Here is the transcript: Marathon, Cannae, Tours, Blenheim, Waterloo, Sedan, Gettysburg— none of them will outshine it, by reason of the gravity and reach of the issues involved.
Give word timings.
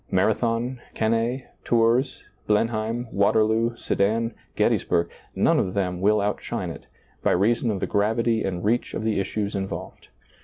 Marathon, 0.09 0.81
Cannae, 0.95 1.45
Tours, 1.63 2.23
Blenheim, 2.47 3.07
Waterloo, 3.11 3.75
Sedan, 3.77 4.33
Gettysburg— 4.55 5.11
none 5.35 5.59
of 5.59 5.75
them 5.75 6.01
will 6.01 6.21
outshine 6.21 6.71
it, 6.71 6.87
by 7.21 7.29
reason 7.33 7.69
of 7.69 7.79
the 7.81 7.85
gravity 7.85 8.43
and 8.43 8.65
reach 8.65 8.95
of 8.95 9.03
the 9.03 9.19
issues 9.19 9.53
involved. 9.53 10.07